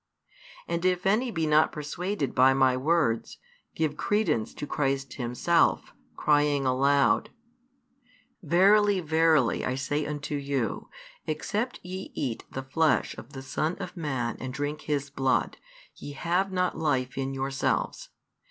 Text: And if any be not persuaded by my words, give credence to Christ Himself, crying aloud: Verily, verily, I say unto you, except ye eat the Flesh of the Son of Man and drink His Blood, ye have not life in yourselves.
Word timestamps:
And 0.67 0.83
if 0.83 1.05
any 1.05 1.29
be 1.29 1.45
not 1.45 1.71
persuaded 1.71 2.33
by 2.33 2.55
my 2.55 2.75
words, 2.75 3.37
give 3.75 3.97
credence 3.97 4.51
to 4.55 4.65
Christ 4.65 5.13
Himself, 5.13 5.93
crying 6.15 6.65
aloud: 6.65 7.29
Verily, 8.41 8.99
verily, 8.99 9.63
I 9.63 9.75
say 9.75 10.07
unto 10.07 10.33
you, 10.33 10.89
except 11.27 11.79
ye 11.83 12.11
eat 12.15 12.45
the 12.49 12.63
Flesh 12.63 13.15
of 13.19 13.33
the 13.33 13.43
Son 13.43 13.75
of 13.79 13.95
Man 13.95 14.37
and 14.39 14.51
drink 14.51 14.81
His 14.89 15.11
Blood, 15.11 15.57
ye 15.95 16.13
have 16.13 16.51
not 16.51 16.75
life 16.75 17.15
in 17.15 17.35
yourselves. 17.35 18.09